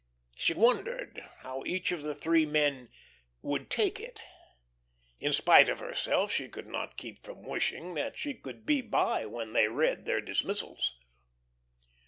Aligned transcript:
She 0.35 0.55
wondered 0.55 1.23
how 1.41 1.63
each 1.63 1.91
of 1.91 2.01
the 2.01 2.15
three 2.15 2.43
men 2.43 2.89
"would 3.43 3.69
take 3.69 3.99
it." 3.99 4.23
In 5.19 5.31
spite 5.31 5.69
of 5.69 5.77
herself 5.77 6.31
she 6.31 6.49
could 6.49 6.65
not 6.65 6.97
keep 6.97 7.23
from 7.23 7.43
wishing 7.43 7.93
that 7.93 8.17
she 8.17 8.33
could 8.33 8.65
be 8.65 8.81
by 8.81 9.27
when 9.27 9.53
they 9.53 9.67
read 9.67 10.05
their 10.05 10.19
dismissals. 10.19 10.95